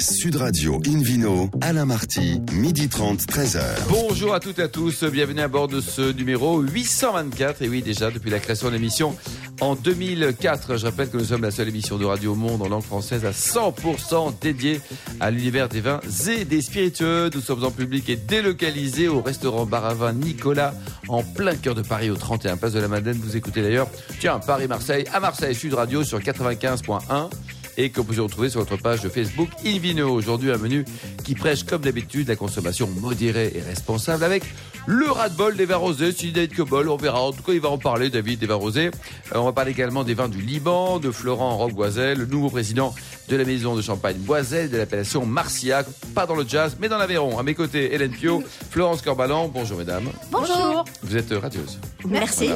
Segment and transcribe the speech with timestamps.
[0.00, 3.60] Sud Radio Invino, Alain Marty, midi 30, 13h.
[3.88, 7.62] Bonjour à toutes et à tous, bienvenue à bord de ce numéro 824.
[7.62, 9.16] Et oui, déjà depuis la création de l'émission
[9.60, 12.68] en 2004, je rappelle que nous sommes la seule émission de radio au monde en
[12.68, 14.80] langue française à 100% dédiée
[15.18, 17.30] à l'univers des vins et des spiritueux.
[17.34, 20.74] Nous sommes en public et délocalisés au restaurant bar à vin Nicolas
[21.08, 23.18] en plein cœur de Paris au 31 place de la Madeleine.
[23.20, 23.88] Vous écoutez d'ailleurs,
[24.20, 27.30] tiens, Paris-Marseille à Marseille Sud Radio sur 95.1
[27.78, 30.10] et que vous pouvez retrouver sur votre page de Facebook Invino.
[30.10, 30.84] Aujourd'hui, un menu
[31.24, 34.42] qui prêche comme d'habitude la consommation modérée et responsable avec
[34.86, 36.12] le ras-de-bol des vins rosés.
[36.12, 37.22] Si David Cobol, on verra.
[37.22, 38.86] En tout cas, il va en parler, David, des vins rosés.
[39.32, 42.92] Euh, on va parler également des vins du Liban, de Florent Roqueboisel, le nouveau président
[43.28, 46.98] de la maison de champagne Boisel, de l'appellation Marciac, pas dans le jazz, mais dans
[46.98, 47.38] l'Aveyron.
[47.38, 49.48] À mes côtés, Hélène Pio, Florence Corbalan.
[49.48, 50.08] Bonjour, mesdames.
[50.32, 50.84] Bonjour.
[51.02, 51.78] Vous êtes radieuse.
[52.06, 52.50] Merci.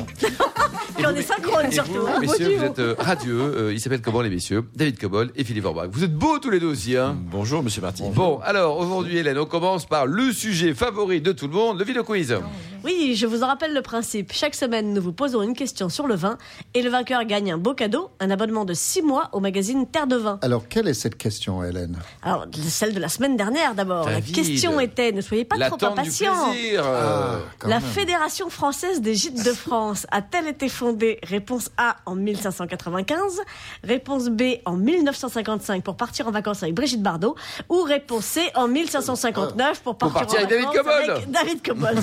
[1.02, 1.92] Et on vous- est synchrone et surtout.
[1.92, 2.20] vous, hein.
[2.20, 3.40] messieurs, vous êtes euh, radieux.
[3.40, 4.64] Euh, ils s'appellent comment les messieurs?
[4.76, 5.88] David Cobol et Philippe Orbach.
[5.90, 8.04] Vous êtes beaux tous les deux aussi, hein Bonjour, monsieur Martin.
[8.14, 11.84] Bon, alors aujourd'hui, Hélène, on commence par le sujet favori de tout le monde, le
[11.84, 12.36] vidéo quiz.
[12.84, 14.32] Oui, je vous en rappelle le principe.
[14.32, 16.36] Chaque semaine, nous vous posons une question sur le vin
[16.74, 20.06] et le vainqueur gagne un beau cadeau, un abonnement de 6 mois au magazine Terre
[20.06, 20.38] de Vin.
[20.42, 21.96] Alors, quelle est cette question, Hélène?
[22.22, 24.06] Alors, celle de la semaine dernière d'abord.
[24.06, 24.34] La David.
[24.34, 26.34] question était, ne soyez pas trop impatients.
[26.76, 27.88] euh, quand La même.
[27.88, 31.18] Fédération française des gîtes de France a-t-elle été fondée?
[31.22, 33.40] Réponse A en 1595,
[33.84, 37.36] réponse B en 1955 pour partir en vacances avec Brigitte Bardot
[37.68, 41.10] ou réponse C en 1559 pour partir, partir en avec David vacances Cobol.
[41.10, 41.94] avec David Cobol.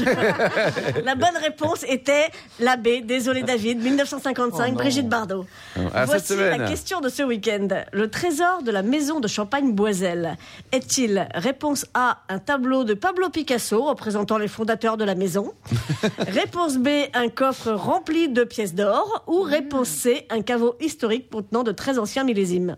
[1.06, 2.28] La bonne réponse était
[2.60, 5.46] la B, désolé David, 1955, Brigitte Bardot.
[5.94, 7.68] à cette Voici la question de ce week-end.
[7.92, 10.38] Le trésor de la maison de champagne Boisel
[10.72, 11.28] est-il?
[11.34, 15.54] Réponse A, un tableau de Pablo Picasso représentant les fondateurs de la maison.
[16.20, 19.24] Réponse B, un coffre rempli de pièces d'or.
[19.28, 22.76] Ou réponse C, un caveau historique contenant de très anciens millésimes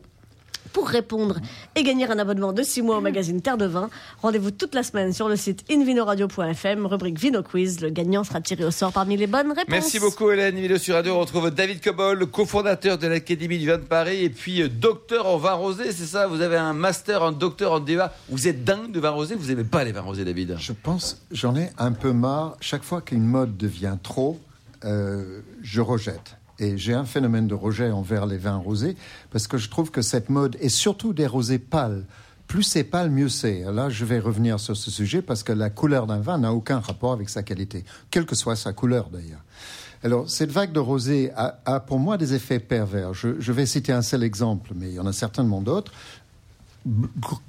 [0.73, 1.39] pour répondre
[1.75, 3.89] et gagner un abonnement de 6 mois au magazine Terre de Vin,
[4.21, 7.81] rendez-vous toute la semaine sur le site invinoradio.fm, rubrique Vino Quiz.
[7.81, 9.65] Le gagnant sera tiré au sort parmi les bonnes réponses.
[9.67, 10.55] Merci beaucoup Hélène.
[10.55, 14.23] Vidéo sur Radio, on retrouve David Cobol, le cofondateur de l'Académie du vin de Paris
[14.23, 16.27] et puis euh, docteur en vin rosé, c'est ça?
[16.27, 18.13] Vous avez un master, un docteur en débat.
[18.29, 19.35] Vous êtes dingue de vin rosé?
[19.35, 20.55] Vous aimez pas les vins rosés, David?
[20.59, 22.57] Je pense, j'en ai un peu marre.
[22.61, 24.39] Chaque fois qu'une mode devient trop,
[24.85, 26.37] euh, je rejette.
[26.61, 28.95] Et j'ai un phénomène de rejet envers les vins rosés,
[29.31, 32.05] parce que je trouve que cette mode, et surtout des rosés pâles,
[32.45, 33.63] plus c'est pâle, mieux c'est.
[33.73, 36.79] Là, je vais revenir sur ce sujet, parce que la couleur d'un vin n'a aucun
[36.79, 39.43] rapport avec sa qualité, quelle que soit sa couleur d'ailleurs.
[40.03, 43.13] Alors, cette vague de rosé a, pour moi des effets pervers.
[43.13, 45.91] Je, vais citer un seul exemple, mais il y en a certainement d'autres.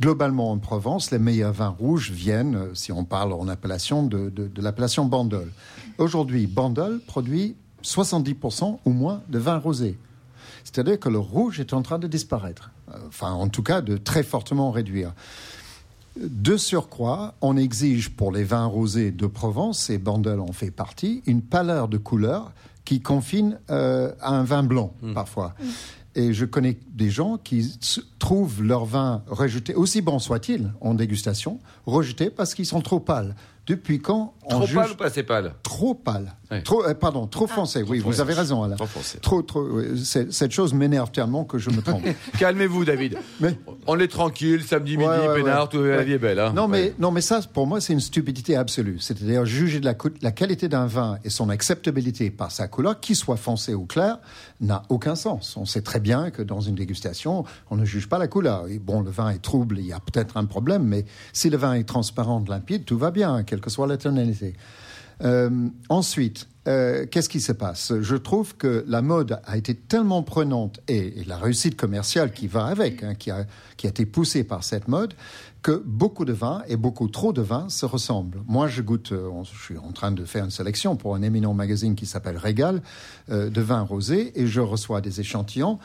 [0.00, 4.28] Globalement, en Provence, les meilleurs vins rouges viennent, euh, si on parle en appellation, de-
[4.28, 5.50] de l'appellation Bandol.
[5.96, 9.98] Aujourd'hui, Bandol produit 70% ou moins de vins rosés.
[10.64, 12.70] C'est-à-dire que le rouge est en train de disparaître.
[12.90, 15.12] Euh, Enfin, en tout cas, de très fortement réduire.
[16.16, 21.22] De surcroît, on exige pour les vins rosés de Provence, et Bandol en fait partie,
[21.26, 22.52] une pâleur de couleur
[22.84, 25.54] qui confine euh, à un vin blanc, parfois.
[26.14, 27.78] Et je connais des gens qui
[28.18, 33.34] trouvent leur vin rejeté, aussi bon soit-il en dégustation, rejeté parce qu'ils sont trop pâles.
[33.72, 36.34] Depuis quand on Trop juge pâle ou pas assez pâle trop pâle.
[36.50, 36.62] Oui.
[36.62, 37.82] Trop, euh, pardon, trop foncé.
[37.82, 38.76] Oui, vous avez raison, Alain.
[38.76, 39.18] Trop foncé.
[39.20, 39.62] Trop, trop.
[39.66, 42.04] oui, cette chose m'énerve tellement que je me trompe.
[42.38, 43.16] Calmez-vous, David.
[43.40, 43.56] Mais-
[43.86, 45.68] On est tranquille, samedi midi, Ouais, peinard, ouais.
[45.70, 46.38] tout, la vie est belle.
[46.38, 46.52] hein.
[46.54, 46.94] Non, mais, Ouais.
[46.98, 48.98] non, mais ça, pour moi, c'est une stupidité absolue.
[49.00, 49.86] C'est-à-dire juger de
[50.20, 54.18] la, qualité d'un vin et son acceptabilité par sa couleur, qu'il soit foncé ou clair,
[54.60, 55.56] n'a aucun sens.
[55.56, 58.68] On sait très bien que dans une dégustation, on ne juge pas la couleur.
[58.68, 61.56] Et bon, le vin est trouble, il y a peut-être un problème, mais si le
[61.56, 64.54] vin est transparent, limpide, tout va bien, que soit la tonalité.
[65.24, 67.92] Euh, ensuite, euh, qu'est-ce qui se passe?
[68.00, 72.66] Je trouve que la mode a été tellement prenante et, la réussite commerciale qui va
[72.66, 73.46] avec, hein, qui, a,
[73.82, 75.14] été poussée par cette mode,
[75.62, 78.42] que beaucoup de vins et beaucoup trop de vins se ressemblent.
[78.46, 81.54] Moi, je goûte, euh, je suis en train de faire une sélection pour un éminent
[81.54, 82.82] magazine qui s'appelle Régal
[83.28, 85.78] de vins rosés et je reçois des échantillons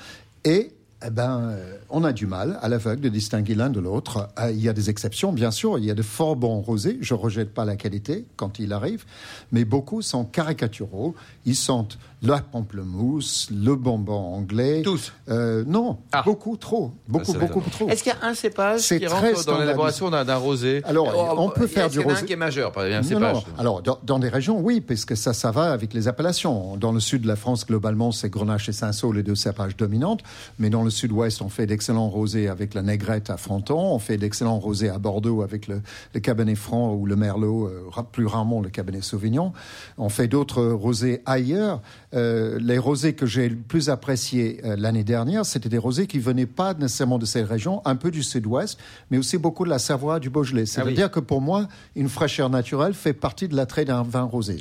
[0.43, 0.71] et
[1.05, 4.29] eh ben, euh, on a du mal à l'aveugle de distinguer l'un de l'autre.
[4.39, 5.77] Euh, Il y a des exceptions, bien sûr.
[5.77, 6.97] Il y a de fort bons rosés.
[7.01, 9.05] Je rejette pas la qualité quand il arrive,
[9.51, 11.13] mais beaucoup sont caricaturaux.
[11.45, 14.81] Ils sentent la pamplemousse, le bonbon anglais.
[14.83, 16.23] Tous Euh, Non, Ah.
[16.25, 17.87] beaucoup trop, beaucoup, Ça, beaucoup trop.
[17.89, 20.81] Est-ce qu'il y a un cépage C'est qui très rentre dans l'élaboration d'un d'un rosé
[20.85, 22.37] Alors, Oh, on peut faire est-ce du qu'il y en a rosé- un qui est
[22.37, 23.45] majeur, par exemple, un Non, cépage.
[23.55, 23.59] non.
[23.59, 26.75] Alors, dans, dans des régions, oui, puisque ça, ça va avec les appellations.
[26.77, 30.21] Dans le sud de la France, globalement, c'est Grenache et Cinsault, les deux cépages dominantes.
[30.59, 34.17] Mais dans le sud-ouest, on fait d'excellents rosés avec la Négrette à Fronton, on fait
[34.17, 35.81] d'excellents rosés à Bordeaux avec le,
[36.13, 39.53] le Cabernet Franc ou le Merlot, euh, plus rarement le Cabernet Sauvignon.
[39.97, 41.81] On fait d'autres rosés ailleurs.
[42.13, 46.19] Euh, les rosés que j'ai le plus appréciés euh, l'année dernière, c'était des rosés qui
[46.19, 48.79] venaient pas nécessairement de ces régions, un peu du sud-ouest,
[49.11, 50.65] mais aussi beaucoup de la Savoie, du Beaujolais.
[50.65, 54.57] C'est-à-dire que pour moi, une fraîcheur naturelle fait partie de l'attrait d'un vin rosé.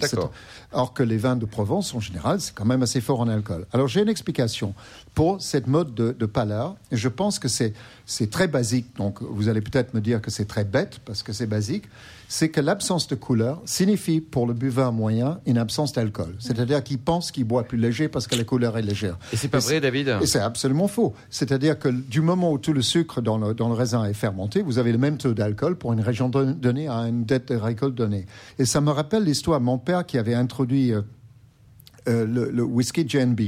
[0.73, 3.67] Or que les vins de Provence, en général, c'est quand même assez fort en alcool.
[3.73, 4.75] Alors j'ai une explication
[5.17, 6.77] pour cette mode de, de pâleur.
[6.93, 7.73] Et je pense que c'est
[8.31, 8.87] très basique.
[8.99, 11.85] Donc vous allez peut-être me dire que c'est très bête parce que c'est basique.
[12.29, 16.35] C'est que l'absence de couleur signifie pour le buveur moyen une absence d'alcool.
[16.39, 19.17] C'est-à-dire qu'il pense qu'il boit plus léger parce que la couleur est légère.
[19.33, 20.19] Et c'est pas vrai, David?
[20.21, 21.15] Et c'est absolument faux.
[21.31, 24.61] C'est-à-dire que du moment où tout le sucre dans le, dans le raisin est fermenté,
[24.61, 27.57] vous avez le même taux d'alcool pour une région don- donnée à une dette de
[27.57, 28.27] récolte donnée.
[28.59, 31.01] Et ça me rappelle l'histoire de mon père qui avait introduit euh,
[32.09, 33.41] euh, le, le whisky JNB.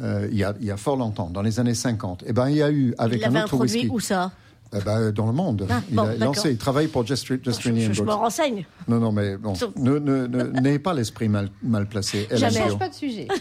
[0.00, 2.24] Euh, il, y a, il y a fort longtemps, dans les années 50.
[2.26, 3.88] Eh ben, il y a eu avec Il un autre introduit whisky.
[3.90, 4.32] où ça?
[4.76, 5.64] Eh ben, dans le monde.
[5.70, 8.66] Ah, il bon, a lancé, il travaille pour Just, Just Je, je- je me renseigne.
[8.88, 12.26] Non, non, mais bon, Sauf- ne- ne- ne- n'ayez pas l'esprit mal, mal placé.
[12.30, 12.58] Elle Jamais.
[12.58, 13.28] change pas de sujet.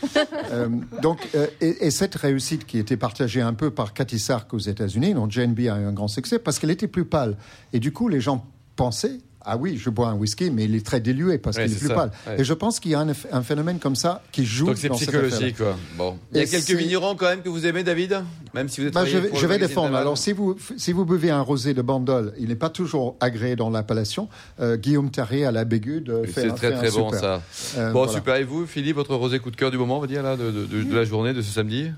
[0.52, 0.70] Euh,
[1.02, 4.60] donc, euh, et, et cette réussite qui était partagée un peu par Cathy Sark aux
[4.60, 7.36] États-Unis, dont JNB a eu un grand succès, parce qu'elle était plus pâle.
[7.74, 10.86] Et du coup, les gens pensaient, ah oui, je bois un whisky, mais il est
[10.86, 12.12] très dilué parce Ouais, qu'il est plus ça, pâle.
[12.28, 12.42] ouais.
[12.42, 15.58] Et je pense qu'il y a un, phénomène comme ça qui joue Donc c'est psychologique,
[15.58, 15.78] quoi.
[15.98, 16.18] Bon.
[16.34, 18.24] Il y a quelques vignerons quand même que vous aimez, David?
[18.54, 19.96] Même si vous êtes Bah, je vais, je vais défendre.
[19.96, 23.56] Alors, si vous, si vous buvez un rosé de Bandol, il n'est pas toujours agréé
[23.56, 24.28] dans l'appellation.
[24.60, 27.20] Euh, Guillaume Tarrier à la Bégude euh, fait, C'est très fait très bon super.
[27.20, 27.42] ça.
[27.78, 28.14] Euh, bon, voilà.
[28.14, 28.36] super.
[28.36, 30.52] Et vous, Philippe, votre rosé coup de cœur du moment, on va dire, là, de,
[30.52, 31.92] de- de- de la journée, de ce samedi?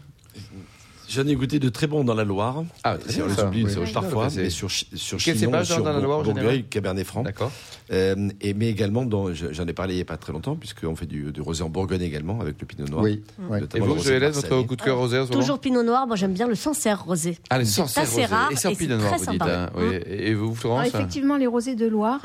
[1.10, 2.64] J'en ai goûté de très bons dans la Loire.
[2.84, 3.92] Ah, très Si bien, on les oublie Oui.
[3.94, 7.24] parfois, mais sur, sur Quel Chinon, sur dans la Loire, Bourgueil, Cabernet Franc.
[7.24, 7.52] D'accord.
[7.94, 10.56] Euh, et, mais également, dans- je- j'en ai parlé il n'y a pas très longtemps,
[10.58, 13.04] puisqu'on fait du, du rosé en Bourgogne également, avec le pinot noir.
[13.04, 13.60] Oui, oui.
[13.74, 16.34] Et le vous, de Joëlette, votre coup de cœur rosé Toujours Pinot Noir, moi j'aime
[16.34, 17.38] bien le Sancerre rosé.
[17.50, 18.26] Ah, les C'est Sancerre assez rosé.
[18.26, 19.42] rare Et c'est pinot noir, vous dites.
[19.42, 19.70] hein.
[19.78, 19.86] Oui.
[20.08, 22.20] Et vous, Florence effectivement, les rosés de Loire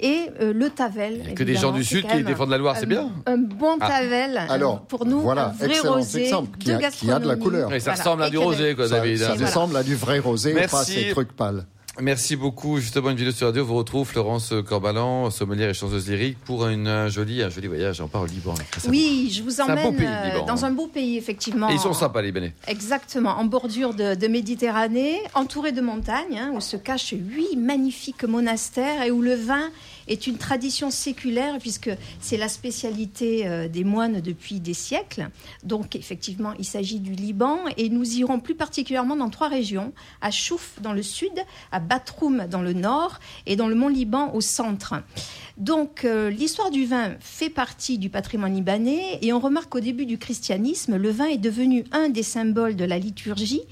[0.00, 1.18] et euh, le Tavel.
[1.22, 3.10] Il y a que des gens du Sud qui défendent la Loire, c'est bien.
[3.26, 3.88] Un bon Ah.
[3.88, 4.36] Tavel.
[4.36, 7.18] euh, Alors, pour nous, voilà, un vrai excellent rosé exemple, qui de a- qui a
[7.18, 7.68] de la couleur.
[7.70, 9.18] Oui, ça Voilà, ressemble à et du rosé, quoi, Ça, David.
[9.18, 9.28] ça hein.
[9.34, 9.46] voilà.
[9.46, 10.70] ressemble à du vrai rosé, Merci.
[10.76, 11.64] pas ces trucs pâles.
[12.00, 12.78] Merci beaucoup.
[12.78, 16.86] Justement, une vidéo sur radio vous retrouve Florence Corbalan, sommelière et chanteuse lyrique, pour une,
[16.86, 18.00] un joli, un joli voyage.
[18.00, 18.54] On part au Liban.
[18.88, 20.46] Oui, je vous un emmène pays, euh, Liban.
[20.46, 21.68] dans un beau pays, effectivement.
[21.68, 22.54] Et ils sont sympas, les Libanais.
[22.68, 28.24] Exactement, en bordure de, de Méditerranée, entouré de montagnes, hein, où se cachent huit magnifiques
[28.24, 29.70] monastères et où le vin
[30.08, 31.90] est une tradition séculaire, puisque
[32.20, 35.28] c'est la spécialité euh, des moines depuis des siècles.
[35.64, 40.30] Donc, effectivement, il s'agit du Liban et nous irons plus particulièrement dans trois régions à
[40.30, 41.32] Chouf dans le sud,
[41.72, 44.94] à Batroum dans le nord et dans le Mont Liban au centre.
[45.58, 50.06] Donc, euh, l'histoire du vin fait partie du patrimoine libanais et on remarque qu'au début
[50.06, 53.62] du christianisme, le vin est devenu un des symboles de la liturgie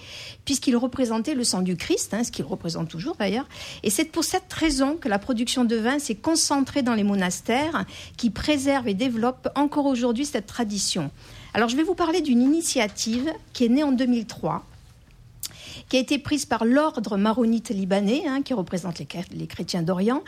[0.44, 3.46] puisqu'il représentait le sang du Christ, hein, ce qu'il représente toujours d'ailleurs.
[3.84, 7.84] Et c'est pour cette raison que la production de vin s'est concentrée dans les monastères
[8.16, 11.12] qui préservent et développent encore aujourd'hui cette tradition.
[11.54, 14.66] Alors, je vais vous parler d'une initiative qui est née en 2003
[15.88, 20.24] qui a été prise par l'ordre maronite libanais, hein, qui représente les, les chrétiens d'Orient.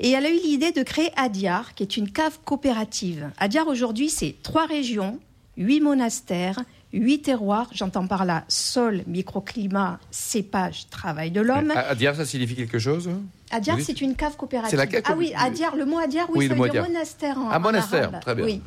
[0.00, 3.30] Et elle a eu l'idée de créer Adiar, qui est une cave coopérative.
[3.38, 5.18] Adiar, aujourd'hui, c'est trois régions,
[5.56, 6.58] huit monastères,
[6.92, 7.70] huit terroirs.
[7.72, 11.72] J'entends par là sol, microclimat, cépage, travail de l'homme.
[11.74, 13.08] À dire, ça signifie quelque chose?
[13.52, 13.84] Adiar, oui.
[13.86, 14.70] c'est une cave coopérative.
[14.70, 17.38] C'est la cave ah oui, Adiar, le mot Adiar, oui, Oui, ça veut dire monastère
[17.38, 18.20] en, Ah, en monastère, arabe.
[18.22, 18.44] très bien.
[18.44, 18.60] Oui.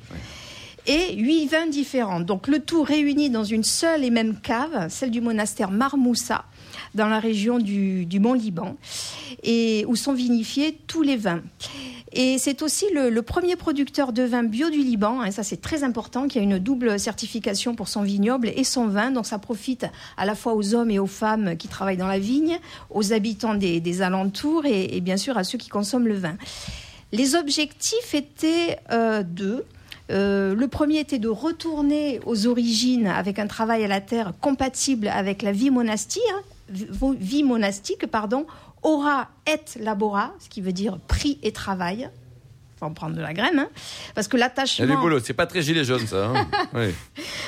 [0.88, 2.20] Et huit vins différents.
[2.20, 6.46] Donc le tout réuni dans une seule et même cave, celle du monastère Marmoussa,
[6.94, 8.78] dans la région du, du Mont Liban,
[9.44, 11.42] et où sont vinifiés tous les vins.
[12.12, 15.84] Et c'est aussi le, premier producteur de vin bio du Liban, et ça c'est très
[15.84, 19.12] important, qui a une double certification pour son vignoble et son vin.
[19.12, 19.86] Donc ça profite
[20.18, 22.60] à la fois aux hommes et aux femmes qui travaillent dans la vigne,
[22.90, 26.38] aux habitants des, alentours et, bien sûr à ceux qui consomment le vin.
[27.12, 29.66] Les objectifs étaient euh, deux.
[30.12, 35.08] Euh, le premier était de retourner aux origines avec un travail à la terre compatible
[35.08, 36.22] avec la vie monastique,
[36.70, 36.86] vie
[37.20, 38.46] vie monastique, pardon,
[38.86, 42.10] aura et labora, ce qui veut dire prix et travail.
[42.78, 43.70] Faut en prendre de la graine, hein,
[44.16, 44.86] parce que l'attachement.
[44.86, 45.20] du boulot.
[45.20, 46.26] C'est pas très gilet jaune, ça.
[46.28, 46.48] hein.
[46.74, 46.94] Oui.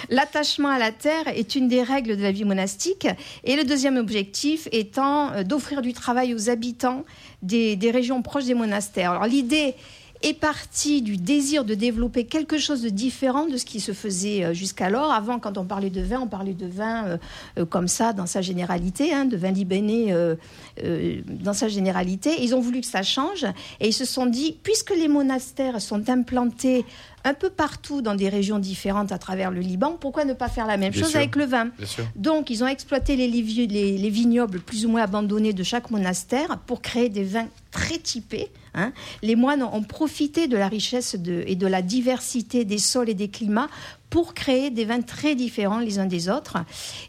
[0.10, 3.08] L'attachement à la terre est une des règles de la vie monastique.
[3.44, 7.04] Et le deuxième objectif étant euh, d'offrir du travail aux habitants
[7.42, 9.12] des, des régions proches des monastères.
[9.12, 9.76] Alors l'idée
[10.24, 14.44] est partie du désir de développer quelque chose de différent de ce qui se faisait
[14.44, 15.12] euh, jusqu'alors.
[15.12, 17.18] Avant, quand on parlait de vin, on parlait de vin euh,
[17.60, 20.36] euh, comme ça, dans sa généralité, hein, de vin libanais euh,
[20.84, 22.32] euh, dans sa généralité.
[22.42, 23.46] Ils ont voulu que ça change
[23.80, 26.86] et ils se sont dit, puisque les monastères sont implantés
[27.24, 29.98] un peu partout dans des régions différentes à travers le Liban.
[30.00, 31.20] Pourquoi ne pas faire la même Bien chose sûr.
[31.20, 31.70] avec le vin?
[32.16, 35.92] Donc, ils ont exploité les, livi- les- les vignobles plus ou moins abandonnés de chaque
[35.92, 38.48] monastère pour créer des vins très typés.
[38.78, 38.94] Hein.
[39.22, 43.28] Les moines ont profité de la richesse et de la diversité des sols et des
[43.28, 43.68] climats
[44.10, 46.58] pour créer des vins très différents les uns des autres.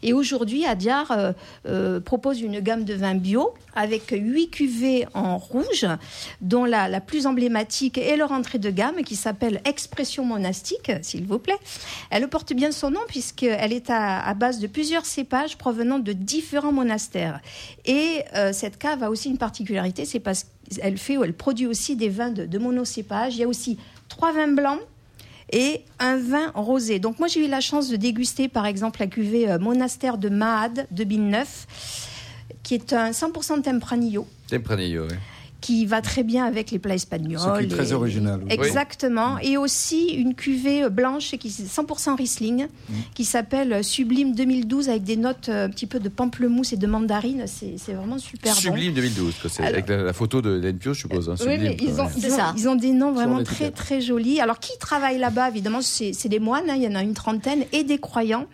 [0.03, 1.31] Et aujourd'hui, Adiar euh,
[1.65, 5.85] euh, propose une gamme de vins bio avec huit cuvées en rouge,
[6.41, 11.39] dont la, plus emblématique est leur entrée de gamme qui s'appelle Expression monastique, s'il vous
[11.39, 11.57] plaît.
[12.09, 16.73] Elle porte bien son nom puisqu'elle est à, base de plusieurs cépages provenant de différents
[16.73, 17.39] monastères.
[17.85, 21.95] Et euh, cette cave a aussi une particularité, c'est parce qu'elle fait elle produit aussi
[21.95, 23.35] des vins de, monocépage.
[23.35, 24.79] Il y a aussi trois vins blancs
[25.51, 26.99] et un vin rosé.
[26.99, 30.29] Donc moi j'ai eu la chance de déguster par exemple la cuvée euh, Monastère de
[30.29, 35.17] Mahad 2009 qui est un 100% Tempranillo Tempranillo, ouais.
[35.61, 37.39] Qui va très bien avec les plats espagnols.
[37.39, 38.47] Ce qui est très et- original, oui.
[38.53, 39.37] Exactement.
[39.39, 42.93] Et aussi une cuvée blanche qui est 100% Riesling, Mm.
[43.13, 46.87] qui s'appelle Sublime 2012 avec des notes euh, un petit peu de pamplemousse et de
[46.87, 47.43] mandarine.
[47.47, 48.59] C'est c'est vraiment super bon.
[48.61, 49.49] Sublime 2012, quoi.
[49.49, 51.27] C'est Alors- avec la, la photo de Hélène Pio, je suppose.
[51.29, 52.53] hein, Oui, Sublime, mais ils ont, ils, C'est ont, ça.
[52.57, 54.39] ils ont des noms vraiment très très jolis.
[54.39, 55.49] Alors qui travaille là-bas?
[55.49, 58.45] Évidemment, c'est c'est des moines, hein, il y en a une trentaine, et des croyants.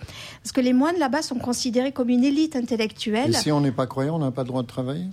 [0.41, 3.35] Parce que les moines là-bas sont considérés comme une élite Et intellectuelle.
[3.35, 5.05] si on n'est pas croyant, on n'a pas le droit de travailler?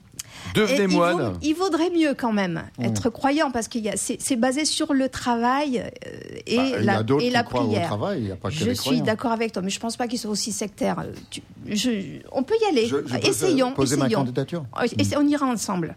[0.55, 1.21] Devenez il, moine.
[1.33, 2.85] vaut- il vaudrait mieux quand même Mm.
[2.85, 6.99] être croyant parce que c'est basé sur le travail euh, et Bah, Il y la,
[6.99, 7.87] a et qui la au prière.
[7.87, 9.97] travail, il n'y a pas que Je les suis d'accord avec toi, mais je pense
[9.97, 11.05] pas qu'ils soient aussi sectaires.
[11.31, 12.87] Tu- je- on peut y aller.
[12.87, 13.73] Je, je essayons.
[13.73, 15.95] poser ma candidature Oh, essa- On ira ensemble.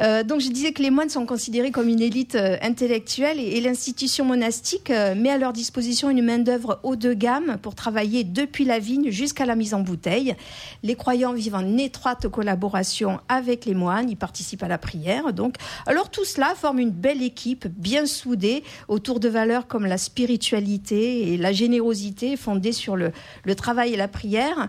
[0.00, 3.60] Euh, donc je disais que les moines sont considérés comme une élite euh, intellectuelle et,
[3.60, 8.64] l'institution monastique euh, met à leur disposition une main-d'œuvre haut de gamme pour travailler depuis
[8.64, 10.36] la vigne jusqu'à la mise en bouteille.
[10.84, 15.32] Les croyants vivent en étroite collaboration avec les moines, ils participent à la prière.
[15.32, 19.98] Donc, alors tout cela forme une belle équipe bien soudée autour de valeurs comme la
[19.98, 23.12] spiritualité et la générosité fondée sur le,
[23.56, 24.68] travail et la prière.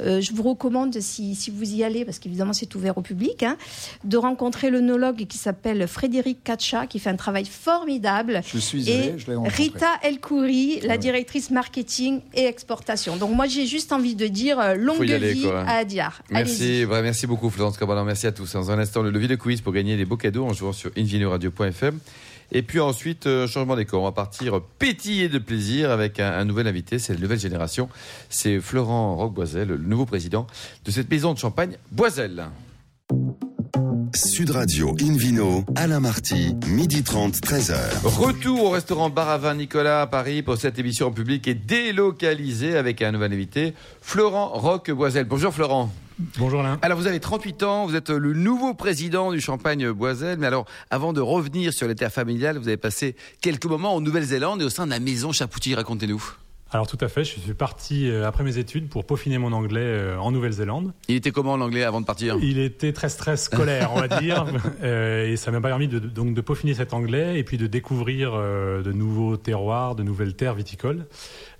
[0.00, 3.56] Je vous recommande, si, si vous y allez, parce qu'évidemment c'est ouvert au public, hein,
[4.04, 4.69] de rencontrer
[5.28, 8.40] qui s'appelle Frédéric Katcha, qui fait un travail formidable.
[8.46, 9.30] Je suis Et allé, je.
[9.30, 10.98] Rita Elkouri, la ouais.
[10.98, 13.16] directrice marketing et exportation.
[13.16, 15.60] Donc moi j'ai juste envie de dire euh, longue aller, vie quoi.
[15.62, 16.22] à Adiar.
[16.30, 18.52] Merci, ouais, merci beaucoup Florence Cabalan, merci à tous.
[18.52, 20.90] Dans un instant, le levier de quiz pour gagner des beaux cadeaux en jouant sur
[20.96, 21.98] invinoradio.fm.
[22.52, 26.44] Et puis ensuite, euh, changement décor, on va partir pétiller de plaisir avec un, un
[26.44, 27.88] nouvel invité, c'est la nouvelle génération.
[28.28, 30.46] C'est Florent Roqueboisel, le nouveau président
[30.84, 32.46] de cette maison de champagne Boiselle.
[34.14, 38.02] Sud Radio Invino, Alain Marty, midi 30, 13h.
[38.04, 41.54] Retour au restaurant Bar à Vin Nicolas à Paris pour cette émission en public et
[41.54, 45.24] délocalisée avec un nouvel invité, Florent Roqueboisel.
[45.24, 45.92] Bonjour Florent.
[46.38, 46.78] Bonjour Alain.
[46.82, 50.66] Alors vous avez 38 ans, vous êtes le nouveau président du Champagne Boiselle, mais alors
[50.90, 54.64] avant de revenir sur les terres familiales, vous avez passé quelques moments en Nouvelle-Zélande et
[54.64, 56.22] au sein de la maison Chapoutier, racontez-nous.
[56.72, 59.80] Alors tout à fait, je suis parti euh, après mes études pour peaufiner mon anglais
[59.80, 60.92] euh, en Nouvelle-Zélande.
[61.08, 62.36] Il était comment l'anglais avant de partir?
[62.40, 64.46] Il était très stress scolaire, on va dire,
[64.84, 68.32] euh, et ça m'a permis de, donc de peaufiner cet anglais et puis de découvrir
[68.32, 71.06] de nouveaux terroirs, de nouvelles terres viticoles.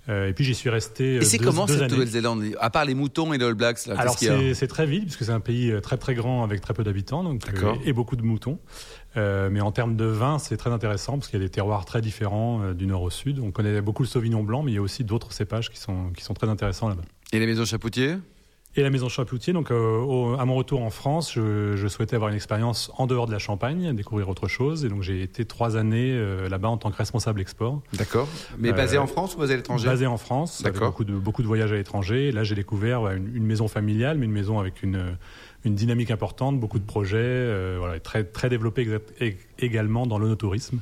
[0.07, 1.15] Et puis j'y suis resté.
[1.15, 1.91] Et c'est comment deux cette.
[1.91, 2.43] Nouvelle-Zélande?
[2.59, 5.31] À part les moutons et les All Blacks, là, Alors c'est très vite puisque c'est
[5.31, 7.41] un pays très très grand avec très peu d'habitants donc
[7.85, 8.59] et beaucoup de moutons.
[9.17, 11.83] Euh, mais en termes de vin, c'est très intéressant parce qu'il y a des terroirs
[11.85, 13.39] très différents euh, du nord au sud.
[13.39, 16.11] On connaît beaucoup le Sauvignon blanc, mais il y a aussi d'autres cépages qui sont
[16.15, 17.03] qui sont très intéressants là-bas.
[17.33, 18.15] Et les maisons Chapoutier?
[18.77, 22.15] Et la maison Chapoutier, donc euh, au- à mon retour en France, je, je souhaitais
[22.15, 25.43] avoir une expérience en dehors de la Champagne, découvrir autre chose, et donc j'ai été
[25.43, 26.17] trois années
[26.49, 28.29] là-bas en tant que responsable export, D'accord.
[28.59, 29.85] Mais basé en France ou basé à l'étranger?
[29.89, 30.87] basé en France, D'accord.
[30.87, 32.31] beaucoup de beaucoup de voyages à l'étranger.
[32.31, 35.17] Là, j'ai découvert ouais, une, une maison familiale, mais une maison avec une
[35.65, 40.79] une dynamique importante, beaucoup de projets, euh, voilà, très très ég- également dans l'onotourisme,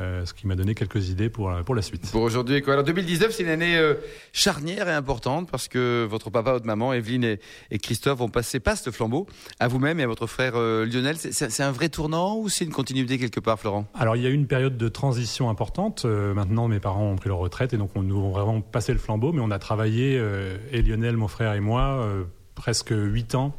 [0.00, 2.10] euh, ce qui m'a donné quelques idées pour la- pour la suite.
[2.10, 2.72] Pour aujourd'hui, quoi.
[2.74, 3.94] Alors 2019, c'est une année euh,
[4.32, 8.58] charnière et importante parce que votre papa, votre maman, Evelyne et, et Christophe vont passer
[8.58, 9.26] passe le flambeau
[9.60, 11.16] à vous-même et à votre frère euh, Lionel.
[11.18, 13.86] C'est- un vrai tournant ou c'est une continuité quelque part, Florent?
[13.94, 16.04] Alors il y a eu une période de transition importante.
[16.04, 18.92] Euh, maintenant, mes parents ont pris leur retraite et donc on nous avons vraiment passé
[18.92, 19.32] le flambeau.
[19.32, 22.22] Mais on a travaillé, euh, et Lionel, mon frère et moi, euh,
[22.54, 23.54] presque huit ans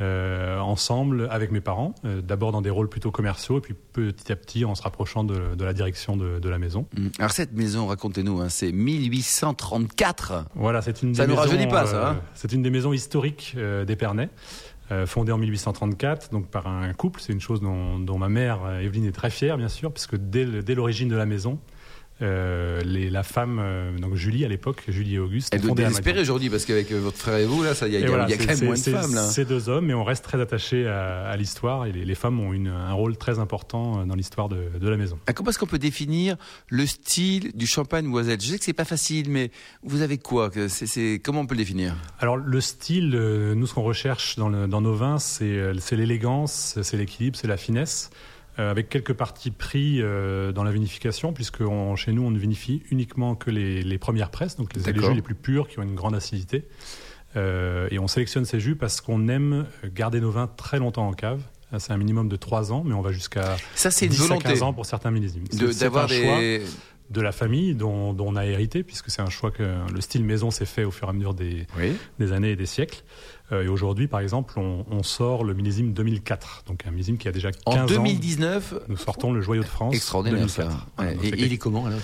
[0.00, 1.94] euh, ensemble avec mes parents.
[2.04, 5.22] Euh, D'abord dans des rôles plutôt commerciaux et puis petit à petit en se rapprochant
[5.24, 6.86] de, de la direction de, de la maison.
[6.96, 7.08] Mm.
[7.18, 10.46] Alors cette maison, racontez-nous, hein, c'est 1834.
[10.54, 13.84] Voilà, c'est une Ça maisons, rajeunit pas, ça, hein C'est une des maisons historiques euh,
[13.84, 14.28] d'Épernay.
[14.90, 17.20] euh, fondée en 1834, donc par un couple.
[17.20, 20.16] C'est une chose dont, dont ma mère, euh, Evelyne, est très fière, bien sûr, puisque
[20.16, 21.58] dès l'origine de la maison,
[22.22, 25.48] euh, les, la femme, euh, donc Julie à l'époque, Julie et Auguste.
[25.52, 28.00] Elle doit désespérer aujourd'hui parce qu'avec euh, votre frère et vous, là, il y a,
[28.00, 29.26] y voilà, y quand même moins de femmes, là.
[29.26, 31.86] C'est deux hommes, mais on reste très attaché à, à l'histoire.
[31.86, 34.96] Et les, les femmes ont une, un rôle très important dans l'histoire de, de la
[34.96, 35.18] maison.
[35.26, 36.36] Ah, Comment est-ce qu'on peut définir
[36.68, 39.50] le style du champagne Moiselle Je sais que c'est pas facile, mais
[39.82, 41.96] vous avez quoi que c'est, c'est- Comment on peut le définir?
[42.20, 46.78] Alors le style, nous ce qu'on recherche dans, le- dans nos vins, c'est c'est l'élégance,
[46.82, 48.10] c'est l'équilibre, c'est la finesse,
[48.56, 52.82] avec quelques parties pris euh, dans la vinification, puisque on- chez nous on ne vinifie
[52.90, 55.94] uniquement que les, les premières presses, donc les, jus les plus purs qui ont une
[55.94, 56.64] grande acidité.
[57.36, 61.12] Euh, et on sélectionne ces jus parce qu'on aime garder nos vins très longtemps en
[61.12, 61.42] cave.
[61.78, 64.26] C'est un minimum de 3 ans, mais on va jusqu'à Ça, c'est une 10 à
[64.28, 65.42] volonté 15 ans pour certains millésimes.
[65.48, 66.62] de- d'avoir un choix des.
[67.10, 70.22] de la famille dont, dont on a hérité, puisque c'est un choix que le style
[70.24, 71.96] maison s'est fait au fur et à mesure des, Oui.
[72.20, 73.02] des années et des siècles.
[73.52, 77.28] Euh, et aujourd'hui, par exemple, on, on sort le millésime 2004, donc un millésime qui
[77.28, 77.86] a déjà 15 En ans.
[77.86, 79.94] 2019, Nous sortons le joyau de France.
[79.94, 80.70] extraordinaire 2004.
[80.70, 80.86] ça.
[80.96, 81.16] Voilà, Ouais.
[81.16, 81.98] donc Et, il est comment alors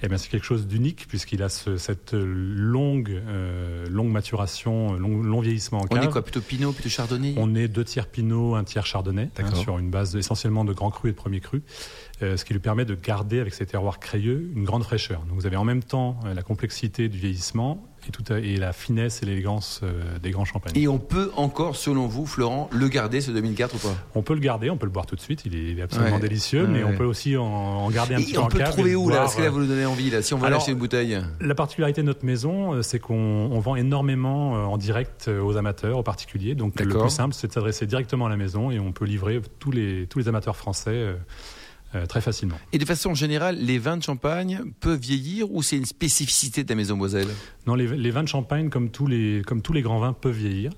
[0.00, 5.20] eh bien, c'est quelque chose d'unique puisqu'il a ce- cette longue, euh, longue maturation, long,
[5.22, 6.04] long vieillissement en On cave.
[6.04, 7.34] est quoi Plutôt Pinot, plutôt Chardonnay?
[7.36, 10.90] On est deux tiers Pinot, un tiers Chardonnay, hein, sur une base essentiellement de grands
[10.92, 11.62] crus et de premiers crus,
[12.22, 15.22] euh, ce qui lui permet de garder avec ces terroirs crayeux une grande fraîcheur.
[15.22, 18.72] Donc vous avez en même temps la complexité du vieillissement et, tout à- et la
[18.72, 20.72] finesse et l'élégance euh, des grands champagnes.
[20.76, 23.94] Et on peut encore, selon vous, Florent, le garder ce 2004 ou pas?
[24.14, 26.20] On peut le garder, on peut le boire tout de suite, il est, absolument Ouais.
[26.22, 28.48] délicieux, Ouais, mais on peut aussi en, en garder un petit Et peu on en
[28.48, 30.22] peut le trouver où là Parce que là, vous nous donnez envie là.
[30.22, 31.18] Si on veut acheter une bouteille?
[31.40, 33.14] La particularité de notre maison, euh, c'est qu'on
[33.52, 36.54] on vend énormément euh, en direct euh, aux amateurs, aux particuliers.
[36.54, 39.40] Donc le plus simple, c'est de s'adresser directement à la maison et on peut livrer
[39.58, 41.14] tous les, tous les amateurs français
[41.94, 42.58] euh, très facilement.
[42.72, 46.68] Et de façon générale, les vins de champagne peuvent vieillir ou c'est une spécificité de
[46.68, 47.28] la maison Moiselle
[47.66, 50.36] Non, les, les vins de champagne, comme tous les, comme tous les grands vins, peuvent
[50.36, 50.70] vieillir.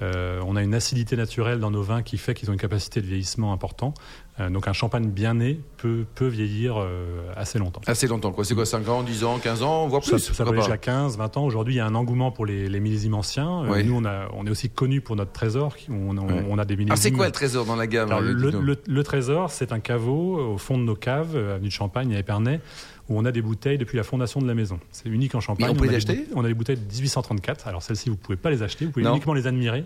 [0.00, 3.00] Euh, on a une acidité naturelle dans nos vins qui fait qu'ils ont une capacité
[3.00, 3.94] de vieillissement important.
[4.38, 7.80] Euh, donc un champagne bien né peut, peut vieillir euh, assez longtemps.
[7.86, 8.44] Assez longtemps, quoi.
[8.44, 10.62] C'est quoi 5 ans, 10 ans, 15 ans, voire Ça, plus ça peut pourquoi aller
[10.62, 11.44] jusqu'à 15, 20 ans.
[11.44, 13.64] Aujourd'hui, il y a un engouement pour les, les millésimes anciens.
[13.68, 13.82] Oui.
[13.84, 15.74] Nous, on, a, on est aussi connus pour notre trésor.
[15.90, 16.92] On, on- a des millésimes.
[16.92, 19.80] Ah, c'est quoi le trésor dans la gamme Alors, le, le- le trésor, c'est un
[19.80, 22.60] caveau au fond de nos caves, avenue de Champagne à Épernay,
[23.08, 24.78] où on a des bouteilles depuis la fondation de la maison.
[24.92, 25.66] C'est unique en Champagne.
[25.66, 27.66] Mais on peut a les des acheter On a des bouteilles de 1834.
[27.66, 29.12] Alors celles-ci, vous pouvez pas les acheter, vous pouvez Non.
[29.12, 29.84] uniquement les admirer.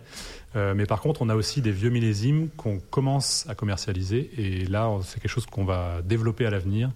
[0.56, 4.30] Euh, mais par contre, on a aussi des vieux millésimes qu'on commence à commercialiser.
[4.36, 6.90] Et là, c'est quelque chose qu'on va développer à l'avenir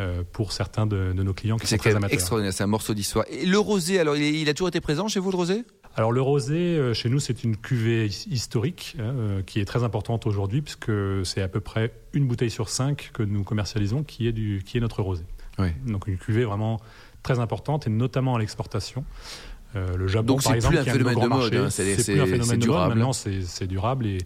[0.00, 2.14] euh, pour certains de, de nos clients qui sont très amateurs.
[2.14, 3.24] extraordinaire, c'est un morceau d'histoire.
[3.30, 5.64] Et le rosé, alors, il, est- il a toujours été présent chez vous, le rosé?
[5.96, 9.82] Alors le rosé, euh, chez nous, c'est une cuvée his- historique hein, qui est très
[9.82, 10.92] importante aujourd'hui puisque
[11.24, 14.78] c'est à peu près une bouteille sur cinq que nous commercialisons qui est, du, qui
[14.78, 15.24] est notre rosé.
[15.58, 15.68] Oui.
[15.86, 16.80] Donc une cuvée vraiment
[17.22, 19.04] très importante et notamment à l'exportation.
[19.76, 21.34] Euh, le Japon, Donc, par c'est exemple, plus un qui est de nos phénomène de
[21.36, 22.60] mode, hein, c'est- c'est c'est- plus un c'est phénomène de mode.
[22.74, 22.94] durable.
[22.94, 24.18] Maintenant, c'est c'est durable et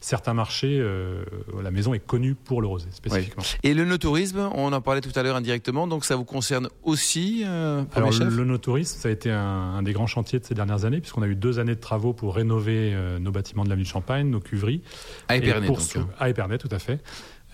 [0.00, 1.22] certains marchés, euh,
[1.62, 3.44] la maison est connue pour le rosé spécifiquement.
[3.62, 7.44] Et le no-tourisme, on en parlait tout à l'heure indirectement, donc ça vous concerne aussi,
[7.46, 10.54] euh, Alors, chef le no-tourisme, ça a été un, un des grands chantiers de ces
[10.54, 13.68] dernières années, puisqu'on a eu deux années de travaux pour rénover euh, nos bâtiments de
[13.68, 14.82] l'avenue de Champagne, nos cuveries.
[15.28, 15.80] À Épernay, donc.
[15.80, 16.08] sou- hein.
[16.18, 16.98] À Épernay, tout à fait.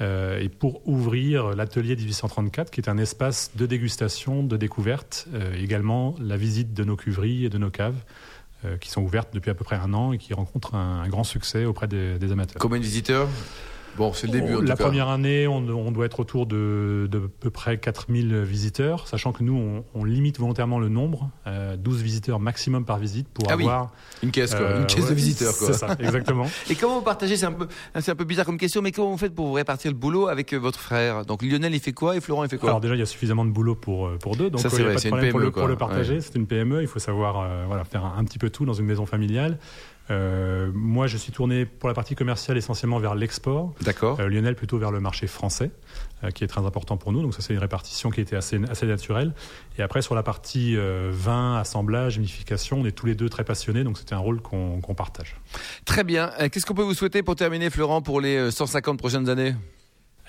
[0.01, 5.55] Euh, et pour ouvrir l'atelier 1834, qui est un espace de dégustation, de découverte, euh,
[5.55, 8.03] également la visite de nos cuveries et de nos caves,
[8.65, 11.25] euh, qui sont ouvertes depuis à peu près un an et qui rencontrent un, grand
[11.25, 12.61] succès auprès des, des amateurs.
[12.61, 13.29] Combien de visiteurs
[13.97, 14.85] Bon, c'est le début en la cas.
[14.85, 19.43] première année, on, on doit être autour de, de peu près 4000 visiteurs, sachant que
[19.45, 23.57] nous, on, on limite volontairement le nombre, euh, 12 visiteurs maximum par visite pour Ah
[23.57, 23.93] oui, avoir...
[24.23, 24.65] Une caisse, quoi.
[24.65, 25.69] euh, une caisse de visiteurs, quoi.
[25.69, 26.47] C'est ça, exactement.
[26.71, 27.69] Et comment vous partagez C'est un peu,
[28.01, 30.29] c'est un peu bizarre comme question, mais comment vous faites pour vous répartir le boulot
[30.29, 31.25] avec euh, votre frère?
[31.25, 32.71] Donc Lionel, il fait quoi et Florent, il fait quoi?
[32.71, 34.71] Alors déjà, il y a suffisamment de boulot pour, euh, pour deux, donc Ça, euh,
[34.71, 34.77] c'est
[35.09, 35.87] il n'y a vrai, pas de pour, PME, le, pour le quoi.
[35.89, 36.15] partager.
[36.15, 36.21] Ouais.
[36.21, 38.73] C'est une PME, il faut savoir euh, voilà, faire un, un petit peu tout dans
[38.75, 39.59] une maison familiale.
[40.11, 43.73] Euh, moi, je suis tourné pour la partie commerciale essentiellement vers l'export.
[43.83, 44.21] D'accord.
[44.21, 45.71] Euh, Lionel plutôt vers le marché français,
[46.23, 47.23] euh, qui est très important pour nous.
[47.23, 49.33] Donc ça, c'est une répartition qui était assez, assez naturelle.
[49.79, 53.45] Et après, sur la partie euh, vin, assemblage, vinification, on est tous les deux très
[53.45, 55.37] passionnés, donc c'était un rôle qu'on qu'on partage.
[55.85, 56.33] Très bien.
[56.41, 59.55] Euh, Qu'est-ce qu'on peut vous souhaiter pour terminer, Florent, pour les euh, 150 prochaines années?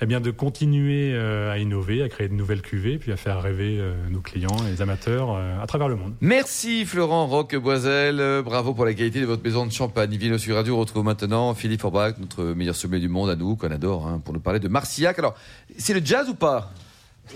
[0.01, 3.41] Eh bien, de continuer euh, à innover, à créer de nouvelles cuvées, puis à faire
[3.41, 6.13] rêver euh, nos clients et les amateurs euh, à travers le monde.
[6.19, 10.13] Merci Florent Roqueboiselle, Euh, bravo pour la qualité de votre maison de champagne.
[10.17, 13.55] Vino sur Radio, on retrouve maintenant Philippe Forbach, notre meilleur sommelier du monde à nous,
[13.55, 15.17] qu'on adore, hein, pour nous parler de Marcillac.
[15.17, 15.34] Alors,
[15.77, 16.73] c'est le jazz ou pas?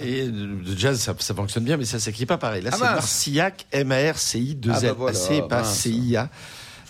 [0.03, 2.61] Et le jazz, ça, ça fonctionne bien, mais ça s'écrit pas pareil.
[2.61, 2.83] Là, Ah c'est.
[2.83, 5.87] Marcillac, M-A-R-C-I-2-L-A-C, Ah bah voilà, pas mince.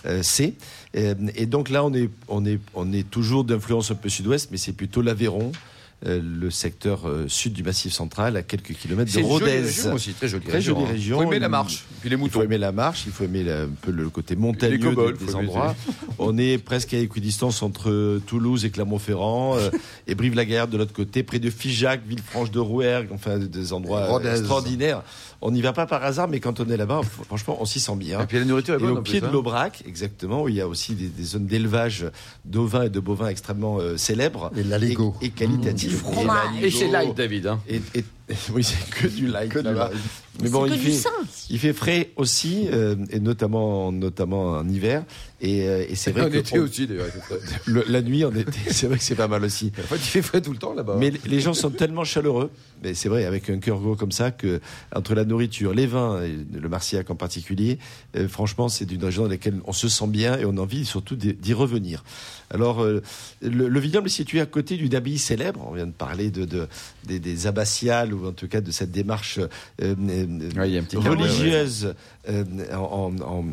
[0.04, 0.54] C-I-A-C.
[0.96, 4.48] Euh, Et donc là, on est, on est, on est toujours d'influence un peu sud-ouest,
[4.50, 5.54] mais c'est plutôt l'Aveyron, euh,
[6.02, 9.60] le secteur euh, sud du Massif central, à quelques kilomètres de jolie Rodez.
[9.60, 10.74] région aussi, très jolie Très région.
[10.76, 10.92] jolie hein.
[10.92, 11.16] région.
[11.18, 12.42] Faut aimer la marche, puis les Il faut moutons.
[12.42, 14.78] aimer la marche, il faut aimer la- un peu le côté montagneux
[15.18, 15.76] des, endroits.
[16.18, 19.70] On est presque à équidistance entre Toulouse et Clermont-Ferrand euh,
[20.06, 24.10] et Brive-la-Gaillarde de l'autre côté, près de Figeac, Villefranche de Rouergue, enfin des endroits euh,
[24.10, 24.28] Rodez.
[24.30, 25.02] extraordinaires.
[25.42, 27.96] On n'y va pas par hasard, mais quand on est là-bas, franchement, on s'y sent
[27.96, 28.20] bien.
[28.20, 28.90] Et puis la nourriture est Et bonne.
[28.90, 29.30] au en pied plus, de hein.
[29.32, 32.04] l'Aubrac, exactement, où il y a aussi des, des zones d'élevage
[32.44, 35.89] d'ovins et de bovins extrêmement euh, célèbres Et et, et qualitatifs.
[35.89, 35.89] Mmh.
[35.90, 36.62] Fromage.
[36.62, 37.46] Et c'est light, David.
[37.46, 37.60] hein.
[37.68, 38.04] Et, et-
[38.54, 39.50] oui, c'est que du light.
[39.50, 39.92] Que du light.
[40.42, 41.08] Mais bon, c'est il fait,
[41.50, 45.04] il fait frais aussi, euh, et notamment, notamment en hiver.
[45.42, 47.06] Et, euh, et c'est vrai En que été on- aussi, d'ailleurs.
[47.66, 49.72] la nuit, en été, c'est vrai que c'est pas mal aussi.
[49.78, 50.96] En fait, il fait frais tout le temps là-bas.
[50.98, 52.50] Mais les gens sont tellement chaleureux,
[52.82, 54.60] mais c'est vrai, avec un cœur gros comme ça, que
[54.94, 57.78] entre la nourriture, les vins, et le Marcillac en particulier,
[58.16, 60.84] euh, franchement, c'est une région dans laquelle on se sent bien et on a envie
[60.86, 62.02] surtout d'y d'y revenir.
[62.52, 63.02] Alors, euh,
[63.42, 65.64] le, le vignoble est situé à côté d'une abbaye célèbre.
[65.70, 66.66] On vient de parler de, de-
[67.06, 69.48] des, des abbatiales, ou en tout cas de cette démarche euh,
[69.80, 71.94] euh, Ouais, religieuse
[72.28, 73.44] euh, en- en- en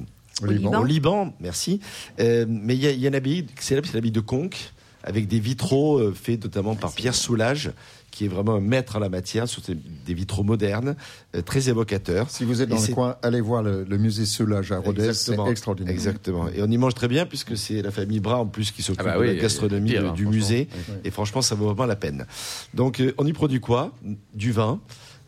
[0.44, 1.34] Au Liban.
[1.40, 1.80] merci.
[2.20, 4.72] Mais il y, y a une abbaye célèbre, c'est l'abbaye de Conques,
[5.08, 7.72] avec des vitraux euh, faits notamment par Pierre Soulages,
[8.12, 9.62] qui est vraiment un maître en la matière, sur
[10.06, 10.96] des vitraux modernes,
[11.36, 12.30] euh, très évocateurs.
[12.30, 14.80] Si vous êtes Et dans le c'est- coin, allez voir le, le musée Soulage à
[14.80, 15.48] Rodez, c'est Exactement.
[15.50, 15.94] extraordinaire.
[15.94, 16.48] Exactement.
[16.50, 19.06] Et on y mange très bien puisque c'est la famille Bras en plus qui s'occupe
[19.08, 20.68] Ah bah de la gastronomie pire, hein, du musée.
[20.90, 20.96] Oui.
[21.06, 22.26] Et franchement, ça vaut vraiment la peine.
[22.74, 23.94] Donc, euh, on y produit quoi?
[24.34, 24.80] Du vin.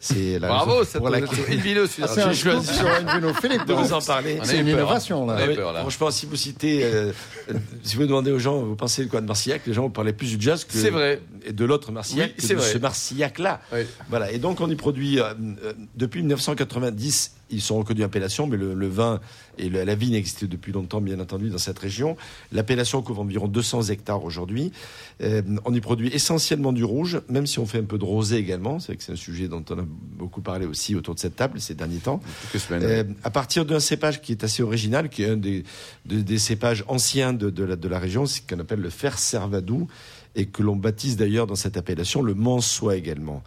[0.02, 2.78] C'est la Bravo, ça pour laquelle- une vidéo sur Ah, c'est un J'ai choisi- scoop
[2.78, 3.66] sur une vino Philippe.
[3.66, 4.40] de vous en parler.
[4.44, 5.36] C'est une peur, innovation, là.
[5.46, 5.82] Oui, peur, là.
[5.82, 7.12] Franchement, si vous citez, euh,
[7.84, 10.14] si vous demandez aux gens, vous pensez de quoi de Marcillac, les gens vous parlez
[10.14, 11.22] plus du jazz que C'est vrai.
[11.46, 12.72] et de l'autre Marcillac Oui, que de vrai.
[12.74, 13.60] ce Marcillac-là.
[13.74, 13.82] Oui.
[14.10, 14.32] Voilà.
[14.32, 15.34] Et donc on y produit euh,
[15.66, 17.34] euh, depuis 1990.
[17.52, 19.20] Ils sont reconnus appellation, mais le, le vin
[19.58, 22.16] et le- la vigne existent depuis longtemps, bien entendu, dans cette région.
[22.52, 24.72] L'appellation couvre environ 200 hectares aujourd'hui.
[25.22, 28.38] Euh, on y produit essentiellement du rouge, même si on fait un peu de rosé
[28.38, 28.80] également.
[28.80, 31.36] C'est vrai que c'est un sujet dont on a beaucoup parlé aussi autour de cette
[31.36, 32.22] table ces derniers temps.
[32.56, 32.84] Semaines.
[32.84, 35.64] Euh, à partir d'un cépage qui est assez original, qui est un des,
[36.06, 38.90] de- des cépages anciens de, de la, de la région, c'est ce qu'on appelle le
[38.90, 39.88] fer servadou,
[40.36, 43.44] et que l'on baptise d'ailleurs dans cette appellation le mansois également.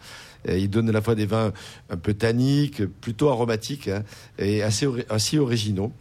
[0.47, 1.53] Euh, il donne à la fois des vins
[1.89, 4.03] un peu tanniques, plutôt aromatiques, hein,
[4.37, 5.91] et assez, ori- assez originaux.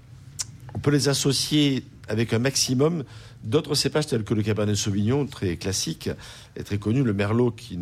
[0.75, 3.05] On peut les associer avec un maximum
[3.45, 6.11] d'autres cépages tels que le Cabernet Sauvignon, très classique
[6.57, 7.79] et très connu, le Merlot qui,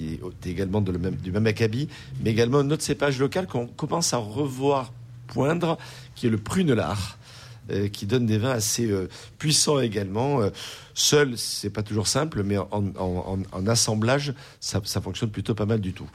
[0.00, 1.88] est également du même acabit,
[2.22, 4.92] mais également un autre cépage local qu'on commence à revoir
[5.28, 5.78] poindre,
[6.14, 7.17] qui est le Prunelard,
[7.70, 10.40] euh, qui donne des vins assez euh, puissants également.
[10.40, 10.50] Euh,
[10.94, 15.54] seul, c'est pas toujours simple, mais en, en- en- en assemblage, ça, ça fonctionne plutôt
[15.54, 16.08] pas mal du tout.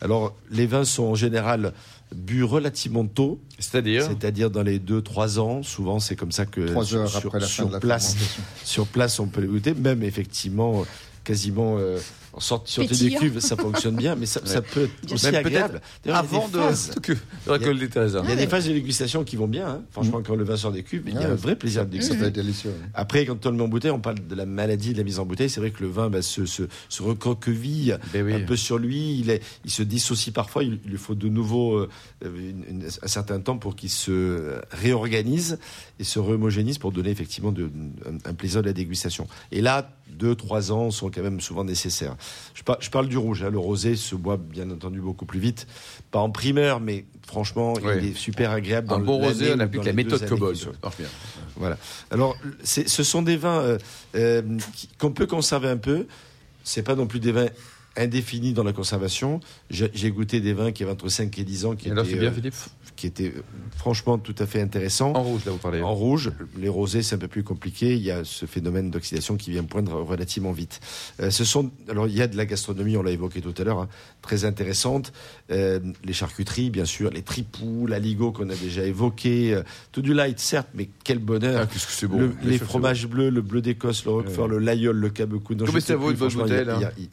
[0.00, 1.72] Alors, les vins sont en général
[2.14, 5.62] bu relativement tôt, C'est-à-dire c'est-à-dire dans les 2-3 ans.
[5.62, 8.14] Souvent, c'est comme ça que sur, heures sur- après la fin sur de la place,
[8.14, 8.42] fermentation.
[8.64, 9.72] sur place, on peut les goûter.
[9.74, 10.84] Même effectivement,
[11.26, 11.98] quasiment euh,
[12.32, 15.36] en sortie, sortie des cuves, ça fonctionne bien, mais ça, ça peut être aussi Même
[15.36, 15.80] agréable.
[16.04, 18.72] D'ailleurs, il y a Avant des de, phases- que, il y a des phases de
[18.74, 19.66] dégustation qui vont bien.
[19.68, 19.82] hein.
[19.90, 21.86] Franchement, quand le vin sort des cuves, il y a Ah un vrai plaisir de
[21.86, 22.20] Ça dégustation.
[22.22, 22.72] peut être délicieux.
[22.94, 25.18] Après, quand on le met en bouteille, on parle de la maladie de la mise
[25.18, 25.48] en bouteille.
[25.50, 28.34] C'est vrai que le vin bah, se, se, se recroqueville Ben oui.
[28.34, 29.18] un peu sur lui.
[29.18, 30.62] Il, est, il se dissocie parfois.
[30.62, 31.88] Il, il lui faut de nouveau euh,
[32.22, 35.58] une- une- un certain temps pour qu'il se réorganise
[35.98, 37.70] et se réhomogénise pour donner effectivement de,
[38.06, 39.26] un, un plaisir de la dégustation.
[39.52, 42.16] Et là, deux, trois ans sont quand même souvent nécessaires.
[42.54, 43.42] Je, par- je parle du rouge.
[43.42, 43.50] hein.
[43.50, 45.66] Le rosé se boit bien entendu beaucoup plus vite.
[46.10, 48.88] Pas en primeur, mais franchement, il est super agréable.
[48.88, 50.54] Dans Un bon l'année rosé, on applique dans la méthode Cobol.
[51.56, 51.78] Voilà.
[52.10, 53.78] Alors, ce sont des vins euh,
[54.14, 54.42] euh,
[54.98, 56.06] qu'on peut conserver un peu.
[56.64, 57.48] C'est pas non plus des vins
[57.96, 59.40] indéfinis dans la conservation.
[59.70, 62.16] J'ai goûté des vins qui avaient entre 5 et 10 ans, qui Et étaient, c'est
[62.16, 62.54] bien, euh, Philippe
[62.96, 63.42] qui étaient euh,
[63.76, 65.12] franchement tout à fait intéressants.
[65.14, 65.82] En rouge, là, vous parlez.
[65.82, 67.94] En rouge, les rosés, c'est un peu plus compliqué.
[67.94, 70.80] Il y a ce phénomène d'oxydation qui vient poindre relativement vite.
[71.20, 73.64] Euh, ce sont, alors, il y a de la gastronomie, on l'a évoqué tout à
[73.64, 73.88] l'heure, hein,
[74.22, 75.12] très intéressante.
[75.50, 79.54] Euh, les charcuteries, bien sûr, les tripous, l'aligot qu'on a déjà évoqué.
[79.54, 81.60] euh, tout du light, certes, mais quel bonheur.
[81.62, 82.18] Ah, qu'est-ce que c'est bon.
[82.18, 85.10] Le- Bien les fromages bleus, le bleu d'Écosse, le Roquefort, le Laïol, le
[85.66, 86.10] je sais ça vaut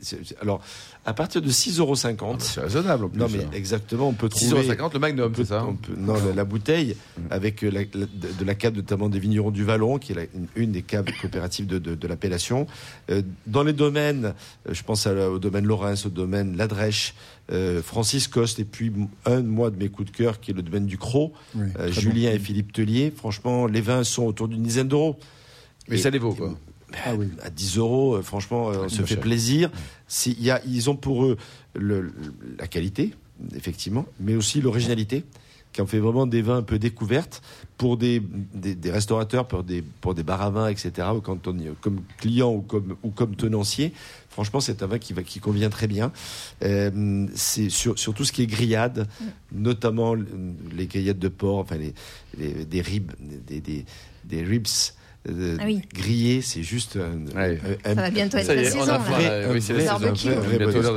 [0.02, 0.62] c'est- c'est- Alors,
[1.06, 1.96] à partir de 6,50 euros.
[2.18, 2.38] bon.
[2.40, 3.20] C'est raisonnable en plus.
[3.20, 3.50] non, mais hein.
[3.54, 4.62] exactement, on peut trouver.
[4.70, 6.96] 6,50 le Magnum, c'est ça hein on peut- non, la, la bouteille
[7.30, 10.48] avec euh, la- la- de, la cave notamment des vignerons du Vallon, qui est une,
[10.56, 12.68] une des caves coopératives de, de- de l'appellation.
[13.12, 14.34] Euh, dans les domaines,
[14.70, 17.16] euh, je pense à au domaine Lorrain, au domaine Ladrèche,
[17.52, 18.90] euh, Francis Coste, et puis
[19.26, 21.66] un de moi de mes coups de cœur qui est le domaine du Croc, Oui,
[21.80, 22.36] euh, Julien bon.
[22.38, 23.12] et Philippe Tellier.
[23.14, 25.20] Franchement, les vins sont autour d'une dizaine d'euros.
[25.90, 26.56] Mais Et- ça les vaut, quoi.
[27.06, 27.28] Ah oui.
[27.42, 29.24] À 10 euros, euh, franchement, euh, on se pas fait cher.
[29.24, 29.72] plaisir.
[30.26, 31.38] Il y a- ils ont pour eux
[31.76, 32.12] le-
[32.60, 33.14] la qualité,
[33.56, 35.24] effectivement, mais aussi l'originalité.
[35.72, 37.42] qui en fait vraiment des vins un peu découvertes
[37.80, 38.22] pour des,
[38.54, 42.52] des, restaurateurs, pour des, pour des bars à vin, etc., ou quand on, comme client
[42.54, 43.92] ou comme, ou comme tenancier.
[44.30, 46.12] Franchement, c'est un vin qui, va, qui convient très bien.
[46.62, 49.08] Euh, c'est sur, sur, tout ce qui est grillade,
[49.52, 51.96] notamment les grillades de porc, enfin les,
[52.38, 53.84] les des ribs, des, des,
[54.26, 54.68] des ribs
[55.30, 58.80] euh, ah grillé, c'est juste un, ça va bientôt être la saison.
[59.52, 60.96] oui, c'est la saison.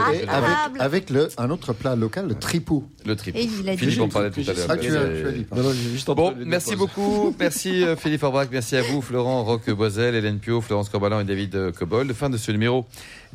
[0.80, 2.84] Avec, le, un autre plat local, le tripou.
[3.04, 3.38] Le tripou.
[3.76, 6.14] Philippe en parlait tout à l'heure.
[6.16, 7.34] Bon, merci beaucoup.
[7.38, 11.54] Merci euh, Philippe Orbach, merci à vous Florent Roqueboisel, Hélène Pio, Florence Corbalan et David
[11.54, 12.12] euh, Cobol.
[12.14, 12.86] Fin de ce numéro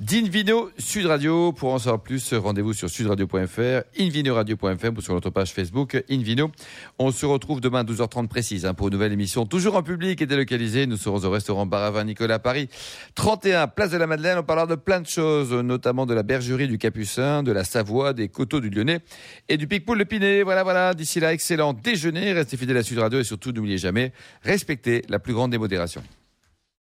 [0.02, 1.54] d'Invino Sud Radio.
[1.54, 6.52] Pour en savoir plus, rendez-vous sur sudradio.fr, invinoradio.fr ou sur notre page Facebook Invino.
[6.98, 10.20] On se retrouve demain à 12h30 précise hein, pour une nouvelle émission, toujours en public
[10.20, 10.88] et délocalisée.
[10.88, 12.68] Nous serons au restaurant Baravin Nicolas Paris,
[13.14, 14.40] 31 Place de la Madeleine.
[14.40, 18.14] On parlera de plein de choses, notamment de la bergerie du Capucin, de la Savoie,
[18.14, 19.02] des coteaux du Lyonnais
[19.50, 20.42] et du Picpoul de Pinet.
[20.42, 20.96] Voilà, voilà.
[20.96, 22.34] D'ici là, excellent déjeuner.
[22.34, 26.02] Restez fidèles à Sud Radio et surtout, n'oubliez jamais, respectez la plus grande démodération.